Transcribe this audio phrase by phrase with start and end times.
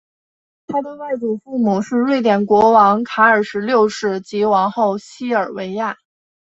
[0.65, 5.95] 他的外祖父母是瑞典国王卡尔十六世及王后西尔维娅。